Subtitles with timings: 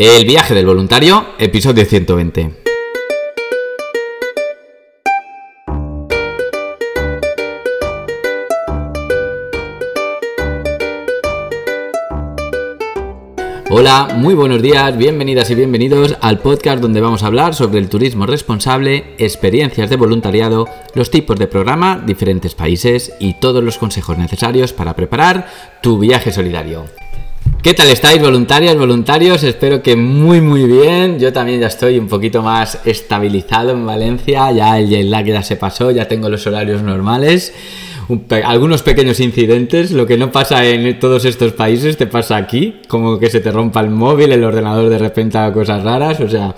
[0.00, 2.52] El viaje del voluntario, episodio 120.
[13.70, 17.88] Hola, muy buenos días, bienvenidas y bienvenidos al podcast donde vamos a hablar sobre el
[17.88, 24.16] turismo responsable, experiencias de voluntariado, los tipos de programa, diferentes países y todos los consejos
[24.16, 25.48] necesarios para preparar
[25.82, 26.84] tu viaje solidario.
[27.68, 29.42] ¿Qué tal estáis, voluntarias, voluntarios?
[29.42, 31.18] Espero que muy, muy bien.
[31.18, 34.50] Yo también ya estoy un poquito más estabilizado en Valencia.
[34.52, 37.52] Ya el jet ya se pasó, ya tengo los horarios normales
[38.44, 43.18] algunos pequeños incidentes, lo que no pasa en todos estos países te pasa aquí, como
[43.18, 46.54] que se te rompa el móvil, el ordenador de repente haga cosas raras, o sea,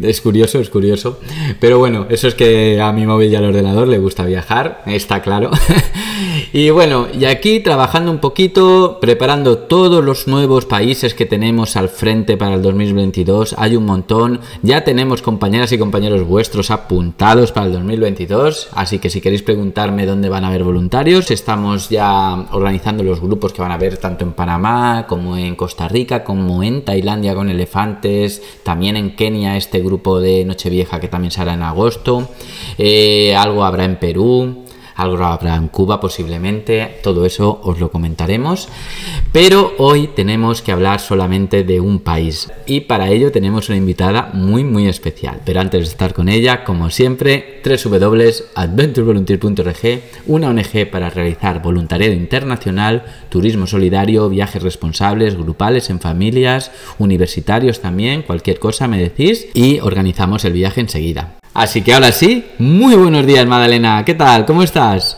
[0.00, 1.18] es curioso, es curioso.
[1.58, 5.22] Pero bueno, eso es que a mi móvil y al ordenador le gusta viajar, está
[5.22, 5.50] claro.
[6.52, 11.88] y bueno, y aquí trabajando un poquito, preparando todos los nuevos países que tenemos al
[11.88, 17.66] frente para el 2022, hay un montón, ya tenemos compañeras y compañeros vuestros apuntados para
[17.66, 21.30] el 2022, así que si queréis preguntarme dónde van a haber voluntarios.
[21.30, 25.88] Estamos ya organizando los grupos que van a ver tanto en Panamá como en Costa
[25.88, 31.30] Rica, como en Tailandia con elefantes, también en Kenia este grupo de Nochevieja que también
[31.30, 32.28] será en agosto.
[32.78, 34.65] Eh, algo habrá en Perú
[34.96, 38.70] algo habrá en Cuba posiblemente, todo eso os lo comentaremos.
[39.32, 44.30] Pero hoy tenemos que hablar solamente de un país y para ello tenemos una invitada
[44.32, 45.42] muy muy especial.
[45.44, 53.04] Pero antes de estar con ella, como siempre, www.adventurevolunteer.org, una ONG para realizar voluntariado internacional,
[53.28, 60.44] turismo solidario, viajes responsables, grupales en familias, universitarios también, cualquier cosa me decís y organizamos
[60.44, 61.36] el viaje enseguida.
[61.56, 64.04] Así que ahora sí, muy buenos días, Madalena.
[64.04, 64.44] ¿Qué tal?
[64.44, 65.16] ¿Cómo estás?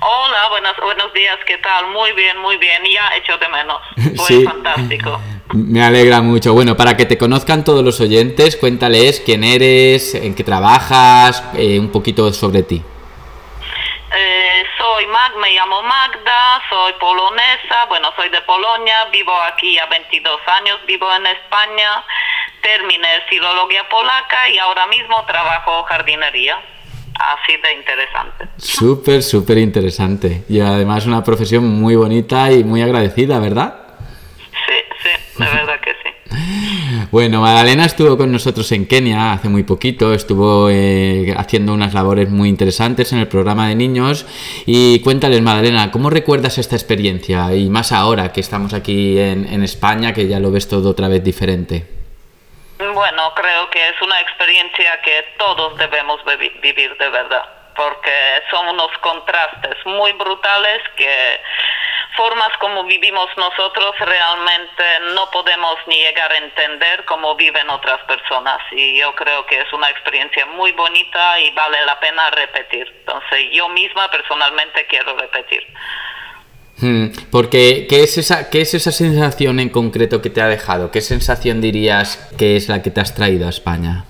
[0.00, 1.88] Hola, buenos, buenos días, ¿qué tal?
[1.88, 2.80] Muy bien, muy bien.
[2.84, 3.80] Ya hecho de menos.
[4.24, 5.20] Fue fantástico.
[5.52, 6.52] Me alegra mucho.
[6.52, 11.80] Bueno, para que te conozcan todos los oyentes, cuéntales quién eres, en qué trabajas, eh,
[11.80, 12.80] un poquito sobre ti.
[14.16, 19.86] Eh, soy Mag, me llamo Magda, soy polonesa, bueno, soy de Polonia, vivo aquí a
[19.86, 22.04] 22 años, vivo en España
[22.62, 26.56] terminé filología polaca y ahora mismo trabajo jardinería.
[27.14, 28.48] Así de interesante.
[28.56, 30.44] Súper, súper interesante.
[30.48, 33.76] Y además una profesión muy bonita y muy agradecida, ¿verdad?
[34.66, 36.10] Sí, sí, de verdad que sí.
[37.10, 42.30] Bueno, Magdalena estuvo con nosotros en Kenia hace muy poquito, estuvo eh, haciendo unas labores
[42.30, 44.24] muy interesantes en el programa de niños.
[44.64, 47.54] Y cuéntales, Magdalena, ¿cómo recuerdas esta experiencia?
[47.54, 51.08] Y más ahora que estamos aquí en, en España, que ya lo ves todo otra
[51.08, 52.01] vez diferente.
[52.90, 58.90] Bueno, creo que es una experiencia que todos debemos vivir de verdad, porque son unos
[58.98, 61.40] contrastes muy brutales que
[62.16, 64.84] formas como vivimos nosotros realmente
[65.14, 69.72] no podemos ni llegar a entender cómo viven otras personas y yo creo que es
[69.72, 72.86] una experiencia muy bonita y vale la pena repetir.
[72.98, 75.66] Entonces yo misma personalmente quiero repetir.
[76.82, 80.90] Hmm, porque, ¿qué es, esa, ¿qué es esa sensación en concreto que te ha dejado?
[80.90, 84.04] ¿Qué sensación dirías que es la que te has traído a España?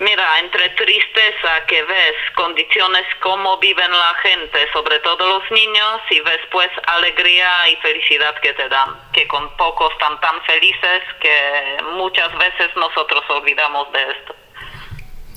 [0.00, 6.18] Mira, entre tristeza que ves condiciones como viven la gente, sobre todo los niños, y
[6.20, 11.76] ves pues alegría y felicidad que te dan, que con pocos están tan felices que
[11.92, 14.43] muchas veces nosotros olvidamos de esto.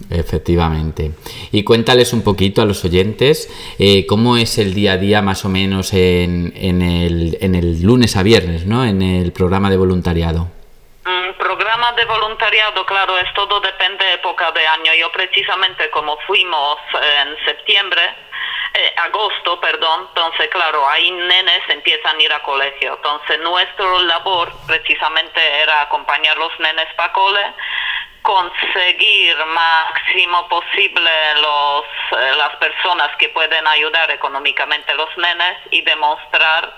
[0.10, 1.12] Efectivamente.
[1.52, 5.44] Y cuéntales un poquito a los oyentes eh, cómo es el día a día más
[5.44, 8.86] o menos en, en, el, en el lunes a viernes, ¿no?
[8.86, 10.48] En el programa de voluntariado.
[11.04, 14.94] Mm, programa de voluntariado, claro, es todo depende de época de año.
[14.98, 18.02] Yo precisamente como fuimos en septiembre,
[18.74, 22.96] eh, agosto, perdón, entonces claro, ahí nenes empiezan a ir a colegio.
[22.96, 27.54] Entonces nuestra labor precisamente era acompañar los nenes para cole
[28.22, 31.12] conseguir máximo posible
[31.42, 31.86] los,
[32.20, 36.74] eh, las personas que pueden ayudar económicamente los nenes y demostrar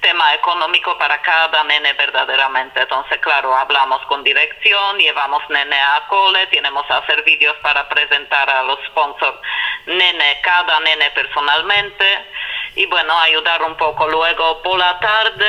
[0.00, 2.82] tema económico para cada nene verdaderamente.
[2.82, 8.48] Entonces, claro, hablamos con dirección, llevamos nene a cole, tenemos que hacer vídeos para presentar
[8.50, 9.38] a los sponsors
[9.86, 12.26] nene, cada nene personalmente
[12.76, 14.08] y bueno, ayudar un poco.
[14.08, 15.46] Luego por la tarde,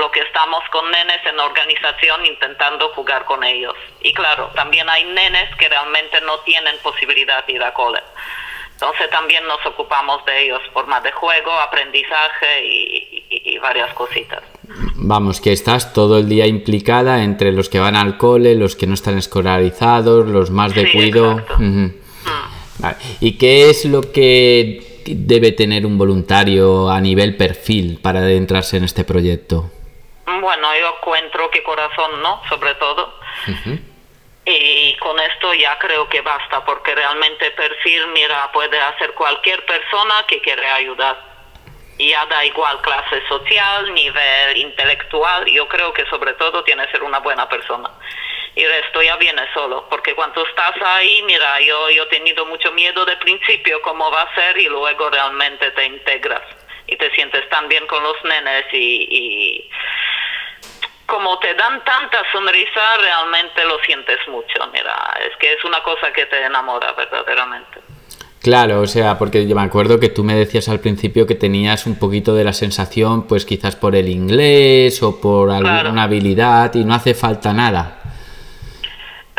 [0.00, 3.74] lo que estamos con nenes en organización intentando jugar con ellos.
[4.00, 8.00] Y claro, también hay nenes que realmente no tienen posibilidad de ir a cole.
[8.74, 14.42] Entonces también nos ocupamos de ellos, forma de juego, aprendizaje y, varias cositas.
[14.96, 18.88] Vamos, que estás todo el día implicada entre los que van al cole, los que
[18.88, 21.40] no están escolarizados, los más de cuido.
[21.58, 21.90] Mm.
[23.20, 28.84] ¿Y qué es lo que debe tener un voluntario a nivel perfil para adentrarse en
[28.84, 29.70] este proyecto?
[30.26, 32.42] Bueno, yo encuentro que corazón, ¿no?
[32.48, 33.14] Sobre todo.
[34.44, 40.14] Y con esto ya creo que basta, porque realmente perfil, mira, puede hacer cualquier persona
[40.26, 41.16] que quiere ayudar.
[41.98, 47.02] Ya da igual clase social, nivel intelectual, yo creo que sobre todo tiene que ser
[47.02, 47.90] una buena persona.
[48.54, 52.70] Y resto ya viene solo, porque cuando estás ahí, mira, yo, yo he tenido mucho
[52.72, 56.42] miedo de principio cómo va a ser y luego realmente te integras
[56.86, 59.70] y te sientes tan bien con los nenes y, y
[61.06, 66.12] como te dan tanta sonrisa, realmente lo sientes mucho, mira, es que es una cosa
[66.12, 67.80] que te enamora verdaderamente.
[68.42, 71.86] Claro, o sea, porque yo me acuerdo que tú me decías al principio que tenías
[71.86, 76.84] un poquito de la sensación, pues quizás por el inglés o por alguna habilidad y
[76.84, 78.01] no hace falta nada.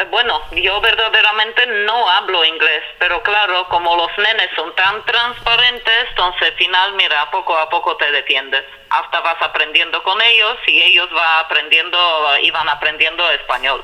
[0.09, 6.50] Bueno, yo verdaderamente no hablo inglés, pero claro, como los nenes son tan transparentes, entonces
[6.50, 8.63] al final, mira, poco a poco te defiendes.
[8.89, 11.97] Hasta vas aprendiendo con ellos y ellos van aprendiendo
[12.41, 13.83] y van aprendiendo español.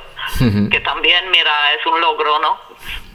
[0.72, 2.58] que también, mira, es un logro, ¿no?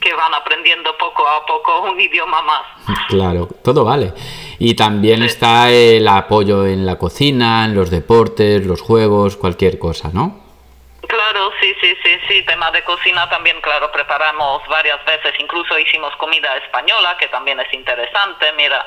[0.00, 2.62] Que van aprendiendo poco a poco un idioma más.
[3.08, 4.12] Claro, todo vale.
[4.58, 10.10] Y también está el apoyo en la cocina, en los deportes, los juegos, cualquier cosa,
[10.12, 10.43] ¿no?
[11.64, 16.54] Sí, sí, sí, sí, tema de cocina también, claro, preparamos varias veces, incluso hicimos comida
[16.58, 18.86] española, que también es interesante, mira,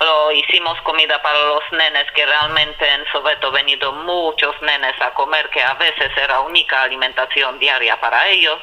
[0.00, 5.48] lo hicimos comida para los nenes, que realmente en Soveto venido muchos nenes a comer,
[5.50, 8.58] que a veces era única alimentación diaria para ellos.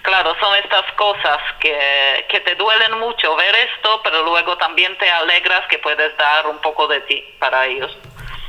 [0.00, 5.10] Claro, son estas cosas que, que te duelen mucho ver esto, pero luego también te
[5.10, 7.94] alegras que puedes dar un poco de ti para ellos.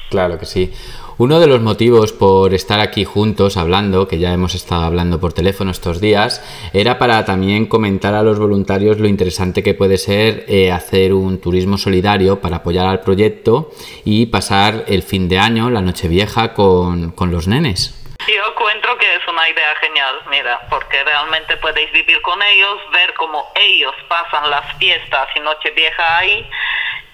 [0.09, 0.71] Claro que sí.
[1.19, 5.33] Uno de los motivos por estar aquí juntos hablando, que ya hemos estado hablando por
[5.33, 6.43] teléfono estos días,
[6.73, 11.41] era para también comentar a los voluntarios lo interesante que puede ser eh, hacer un
[11.41, 13.71] turismo solidario para apoyar al proyecto
[14.05, 17.95] y pasar el fin de año, la noche vieja, con, con los nenes.
[18.27, 23.15] Yo encuentro que es una idea genial, mira, porque realmente podéis vivir con ellos, ver
[23.15, 26.47] cómo ellos pasan las fiestas y noche vieja ahí,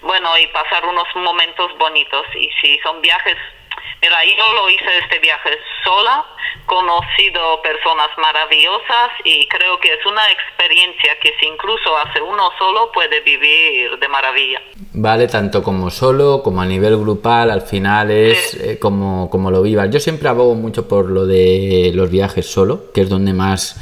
[0.02, 2.26] bueno, y pasar unos momentos bonitos.
[2.36, 3.38] Y si son viajes
[4.04, 5.52] Mira, yo lo hice este viaje
[5.82, 6.26] sola,
[6.66, 12.92] conocido personas maravillosas y creo que es una experiencia que si incluso hace uno solo
[12.92, 14.60] puede vivir de maravilla.
[14.92, 19.62] Vale, tanto como solo como a nivel grupal, al final es eh, como, como lo
[19.62, 19.90] vivas.
[19.90, 23.78] Yo siempre abogo mucho por lo de los viajes solo, que es donde más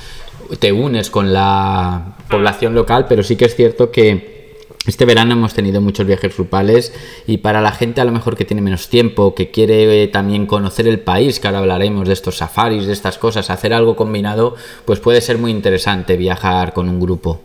[0.59, 4.40] te unes con la población local, pero sí que es cierto que
[4.87, 6.91] este verano hemos tenido muchos viajes grupales
[7.27, 10.47] y para la gente a lo mejor que tiene menos tiempo, que quiere eh, también
[10.47, 14.55] conocer el país, que ahora hablaremos de estos safaris, de estas cosas, hacer algo combinado,
[14.85, 17.41] pues puede ser muy interesante viajar con un grupo.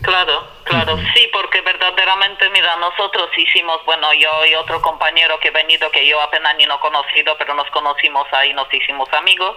[0.00, 5.50] Claro, claro, sí, porque verdaderamente, mira, nosotros hicimos, bueno, yo y otro compañero que he
[5.50, 9.56] venido, que yo apenas ni no conocido, pero nos conocimos ahí, nos hicimos amigos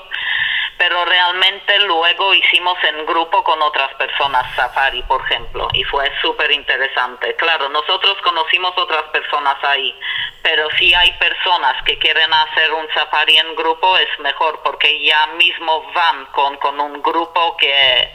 [0.78, 6.52] pero realmente luego hicimos en grupo con otras personas safari, por ejemplo, y fue súper
[6.52, 7.36] interesante.
[7.36, 9.98] Claro, nosotros conocimos otras personas ahí,
[10.44, 15.28] pero si hay personas que quieren hacer un safari en grupo es mejor porque ya
[15.38, 18.12] mismo van con, con un grupo que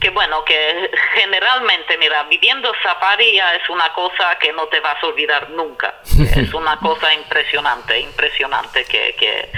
[0.00, 5.02] que bueno, que generalmente, mira, viviendo safari ya es una cosa que no te vas
[5.02, 6.00] a olvidar nunca.
[6.36, 9.50] Es una cosa impresionante, impresionante, que, que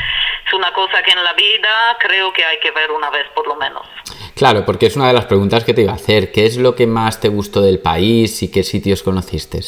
[0.49, 3.47] es una cosa que en la vida creo que hay que ver una vez por
[3.47, 3.87] lo menos.
[4.35, 6.33] Claro, porque es una de las preguntas que te iba a hacer.
[6.33, 9.61] ¿Qué es lo que más te gustó del país y qué sitios conociste?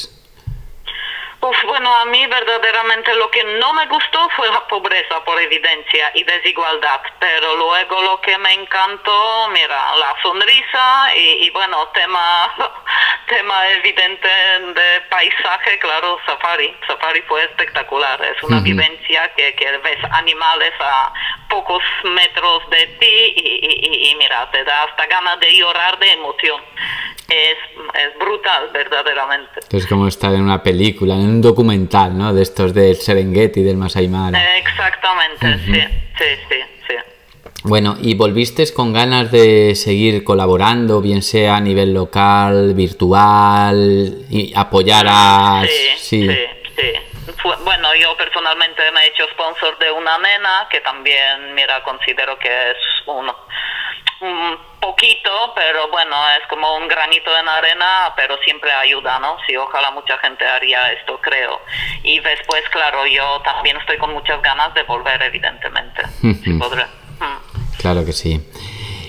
[1.70, 6.24] Bueno, a mí verdaderamente lo que no me gustó fue la pobreza por evidencia y
[6.24, 12.52] desigualdad, pero luego lo que me encantó, mira, la sonrisa y, bueno, tema,
[13.28, 14.28] tema evidente
[14.74, 16.76] de paisaje, claro, safari.
[16.88, 21.12] Safari fue espectacular, es una vivencia que, que, ves animales a
[21.48, 26.60] pocos metros de ti y, y mira, te da hasta ganas de llorar de emoción
[27.30, 27.56] es,
[27.94, 29.60] es brutal, verdaderamente.
[29.70, 32.34] Es como estar en una película, en un documental, ¿no?
[32.34, 34.38] De estos del Serengeti, del Masai Mara.
[34.58, 35.80] Exactamente, sí,
[36.18, 36.56] sí, sí,
[36.88, 36.94] sí.
[37.62, 44.52] Bueno, ¿y volviste con ganas de seguir colaborando, bien sea a nivel local, virtual, y
[44.56, 45.62] apoyar a...
[45.96, 46.28] Sí, sí,
[46.76, 46.92] sí.
[47.64, 52.70] bueno, yo personalmente me he hecho sponsor de una nena que también, mira, considero que
[52.70, 53.36] es uno
[54.20, 59.36] un poquito, pero bueno, es como un granito en arena, pero siempre ayuda, ¿no?
[59.46, 61.60] Sí, ojalá mucha gente haría esto, creo.
[62.02, 66.02] Y después, claro, yo también estoy con muchas ganas de volver, evidentemente.
[66.42, 66.84] si podré.
[66.84, 67.78] Mm.
[67.78, 68.40] Claro que sí.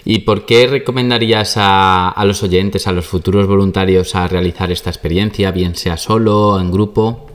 [0.03, 4.89] ¿Y por qué recomendarías a, a, los oyentes, a los futuros voluntarios, a realizar esta
[4.89, 7.30] experiencia, bien sea solo o en grupo?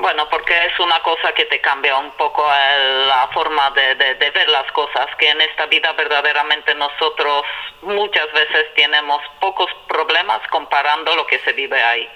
[0.00, 4.48] Bueno, porque es una cosa que te cambia un poco la forma de, de, ver
[4.48, 7.44] las cosas, que en esta vida verdaderamente nosotros
[7.82, 12.08] muchas veces tenemos pocos problemas comparando lo que se vive ahí.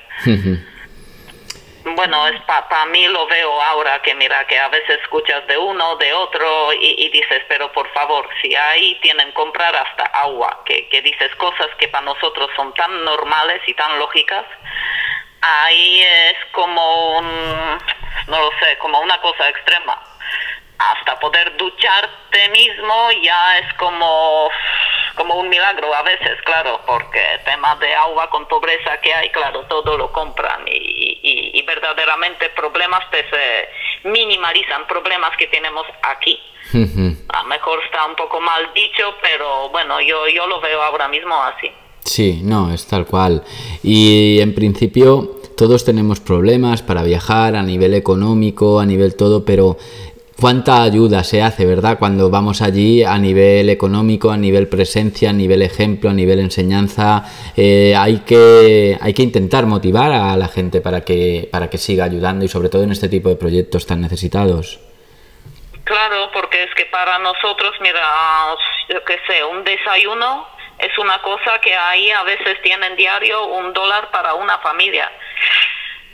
[1.85, 5.97] bueno, es para mí lo veo ahora que mira que a veces escuchas de uno,
[5.97, 11.03] de otro y, dices, pero por favor, si ahí tienen comprar hasta agua, que, que
[11.03, 14.47] dices cosas que para nosotros son tan normales y tan lógicas,
[15.45, 17.79] ahí es como un,
[18.29, 20.03] no lo sé, como una cosa extrema.
[20.79, 24.51] Hasta poder ducharte mismo ya es como,
[25.15, 29.63] como un milagro a veces, claro, porque tema de agua con pobreza que hay, claro,
[29.67, 31.21] todo lo compran y,
[31.55, 36.41] y, verdaderamente problemas pues, se minimalizan, problemas que tenemos aquí.
[37.29, 41.09] A lo mejor está un poco mal dicho, pero bueno, yo, yo lo veo ahora
[41.09, 41.73] mismo así.
[42.05, 43.43] Sí, no, es tal cual.
[43.83, 49.79] Y en principio todos tenemos problemas para viajar a nivel económico, a nivel todo, pero
[50.39, 51.99] cuánta ayuda se hace, ¿verdad?
[51.99, 57.25] Cuando vamos allí a nivel económico, a nivel presencia, a nivel ejemplo, a nivel enseñanza,
[57.57, 62.05] eh, hay, que, hay que intentar motivar a la gente para que, para que siga
[62.05, 64.81] ayudando y sobre todo en este tipo de proyectos tan necesitados.
[65.85, 68.01] Claro, porque es que para nosotros, mira,
[68.89, 70.54] yo qué sé, un desayuno
[70.85, 75.11] es una cosa que ahí a veces tienen diario un dólar para una familia.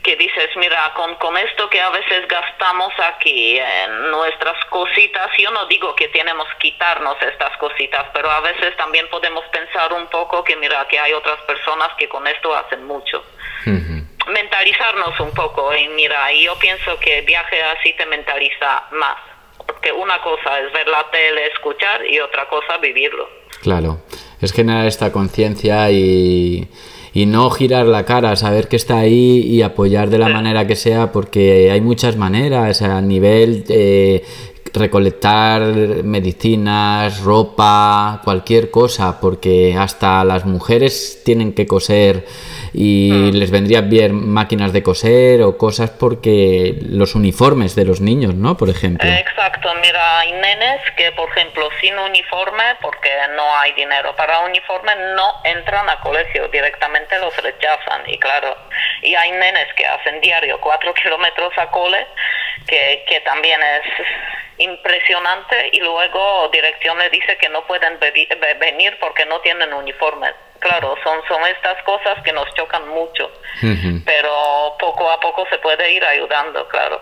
[0.01, 5.51] Que dices, mira, con, con esto que a veces gastamos aquí en nuestras cositas, yo
[5.51, 10.07] no digo que tenemos que quitarnos estas cositas, pero a veces también podemos pensar un
[10.07, 13.23] poco que, mira, que hay otras personas que con esto hacen mucho.
[14.27, 19.17] Mentalizarnos un poco, y mira, yo pienso que el viaje así te mentaliza más.
[19.67, 23.29] Porque una cosa es ver la tele, escuchar, y otra cosa vivirlo.
[23.61, 23.99] Claro
[24.41, 26.67] es generar esta conciencia y,
[27.13, 31.11] no girar la cara, saber que está ahí y apoyar de la manera que sea,
[31.11, 34.23] porque hay muchas maneras a nivel de
[34.73, 35.61] recolectar
[36.03, 42.25] medicinas, ropa, cualquier cosa, porque hasta las mujeres tienen que coser
[42.73, 43.35] y mm.
[43.35, 48.55] les vendría bien máquinas de coser o cosas porque los uniformes de los niños, ¿no?
[48.55, 49.09] Por ejemplo.
[49.09, 54.91] Exacto, mira, hay nenes que, por ejemplo, sin uniforme, porque no hay dinero para uniforme,
[55.15, 58.03] no entran a colegio, directamente los rechazan.
[58.07, 58.55] Y claro,
[59.01, 62.07] y hay nenes que hacen diario cuatro kilómetros a cole,
[62.67, 64.05] que, que también es
[64.57, 67.99] impresionante, y luego dirección le dice que no pueden
[68.59, 70.27] venir porque no tienen uniforme
[70.61, 73.29] claro, son, son estas cosas que nos chocan mucho,
[74.05, 77.01] pero poco a poco se puede ir ayudando, claro.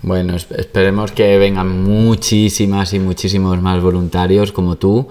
[0.00, 5.08] Bueno, esperemos que vengan muchísimas y muchísimos más voluntarios como tú,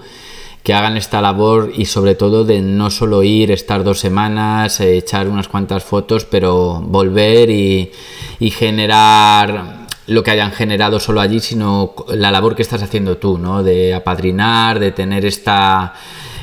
[0.62, 4.96] que hagan esta labor y sobre todo de no solo ir, estar dos semanas, eh,
[4.96, 7.92] echar unas cuantas fotos, pero volver y,
[8.38, 13.38] y generar lo que hayan generado solo allí, sino la labor que estás haciendo tú,
[13.38, 13.62] ¿no?
[13.62, 15.94] De apadrinar, de tener esta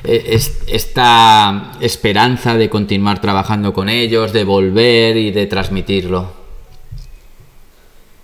[0.04, 0.38] eh,
[0.68, 6.34] esta esperanza de continuar trabajando con ellos, de volver y de transmitirlo.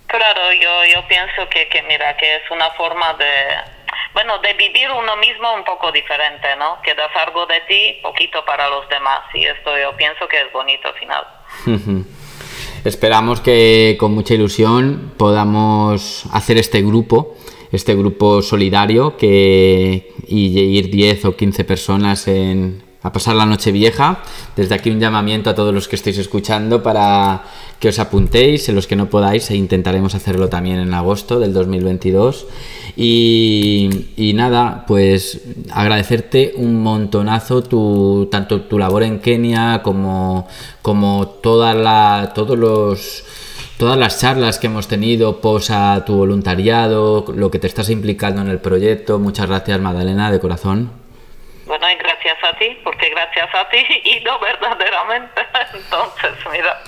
[0.08, 3.26] Claro, yo, yo pienso que, que, mira, que es una forma de,
[4.14, 6.80] bueno, de vivir uno mismo un poco diferente, ¿no?
[6.82, 10.52] Que das algo de ti, poquito para los demás, y esto yo pienso que es
[10.52, 11.26] bonito al final.
[12.84, 17.34] Esperamos que con mucha ilusión podamos hacer este grupo
[17.72, 22.26] este grupo solidario que, y ir 10 o 15 personas
[23.02, 24.22] a pasar la noche vieja.
[24.56, 27.44] Desde aquí un llamamiento a todos los que estéis escuchando para
[27.78, 31.52] que os apuntéis, en los que no podáis, e intentaremos hacerlo también en agosto del
[31.52, 32.46] 2022.
[33.00, 40.48] Y, nada, pues agradecerte un montonazo tu, tanto tu labor en Kenia como,
[40.82, 43.24] como toda la, todos los
[43.78, 48.48] todas las charlas que hemos tenido, posa tu voluntariado, lo que te estás implicando en
[48.48, 49.20] el proyecto.
[49.20, 50.97] Muchas gracias, Magdalena, de corazón.
[52.28, 55.40] Gracias a ti, porque gracias a ti y no verdaderamente.
[55.74, 56.78] Entonces, mira,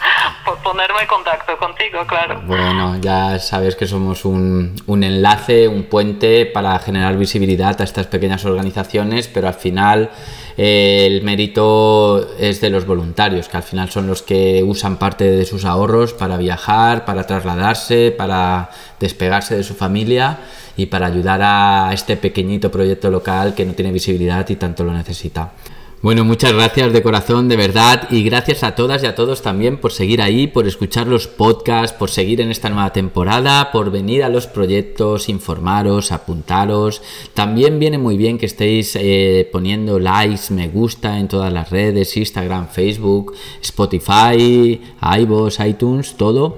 [0.44, 2.42] por ponerme en contacto contigo, claro.
[2.44, 8.06] Bueno, ya sabes que somos un, un enlace, un puente para generar visibilidad a estas
[8.06, 10.10] pequeñas organizaciones, pero al final
[10.62, 15.46] el mérito es de los voluntarios, que al final son los que usan parte de
[15.46, 20.36] sus ahorros para viajar, para trasladarse, para despegarse de su familia
[20.76, 24.92] y para ayudar a este pequeñito proyecto local que no tiene visibilidad y tanto lo
[24.92, 25.50] necesita.
[26.02, 29.76] Bueno, muchas gracias de corazón, de verdad, y gracias a todas y a todos también
[29.76, 34.24] por seguir ahí, por escuchar los podcasts, por seguir en esta nueva temporada, por venir
[34.24, 37.02] a los proyectos, informaros, apuntaros.
[37.34, 42.16] También viene muy bien que estéis eh, poniendo likes, me gusta en todas las redes,
[42.16, 44.80] Instagram, Facebook, Spotify,
[45.18, 46.56] iVoox, iTunes, todo.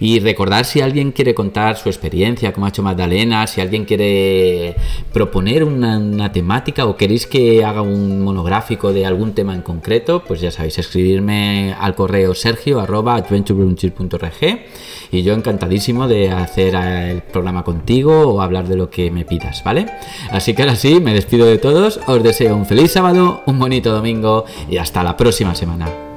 [0.00, 4.76] Y recordar si alguien quiere contar su experiencia, como ha hecho Magdalena, si alguien quiere
[5.14, 10.24] proponer una, una temática o queréis que haga un monográfico de algún tema en concreto,
[10.26, 12.80] pues ya sabéis, escribirme al correo sergio
[15.10, 19.62] y yo encantadísimo de hacer el programa contigo o hablar de lo que me pidas,
[19.62, 19.86] ¿vale?
[20.30, 23.92] Así que ahora sí, me despido de todos, os deseo un feliz sábado, un bonito
[23.92, 26.11] domingo y hasta la próxima semana.